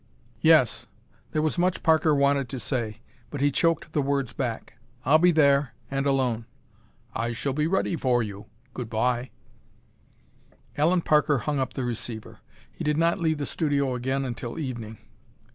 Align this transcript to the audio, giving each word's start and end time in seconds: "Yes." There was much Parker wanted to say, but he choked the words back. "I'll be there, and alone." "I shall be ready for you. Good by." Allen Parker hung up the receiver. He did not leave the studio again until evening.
"Yes." 0.39 0.87
There 1.31 1.43
was 1.43 1.59
much 1.59 1.83
Parker 1.83 2.15
wanted 2.15 2.49
to 2.49 2.59
say, 2.59 3.01
but 3.29 3.39
he 3.39 3.51
choked 3.51 3.93
the 3.93 4.01
words 4.01 4.33
back. 4.33 4.73
"I'll 5.05 5.19
be 5.19 5.31
there, 5.31 5.75
and 5.91 6.07
alone." 6.07 6.47
"I 7.13 7.33
shall 7.33 7.53
be 7.53 7.67
ready 7.67 7.95
for 7.95 8.23
you. 8.23 8.47
Good 8.73 8.89
by." 8.89 9.29
Allen 10.75 11.01
Parker 11.01 11.37
hung 11.37 11.59
up 11.59 11.73
the 11.73 11.85
receiver. 11.85 12.39
He 12.71 12.83
did 12.83 12.97
not 12.97 13.19
leave 13.19 13.37
the 13.37 13.45
studio 13.45 13.93
again 13.93 14.25
until 14.25 14.57
evening. 14.57 14.97